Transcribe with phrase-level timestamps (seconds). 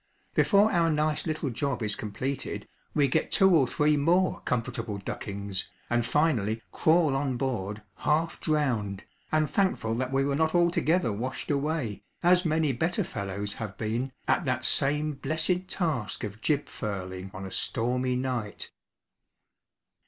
[0.33, 5.65] Before our nice little job is completed, we get two or three more comfortable duckings,
[5.91, 11.51] and finally crawl on board half drowned, and thankful that we were not altogether washed
[11.51, 17.29] away, as many better fellows have been, at that same blessed task of jib furling
[17.31, 18.71] on a stormy night.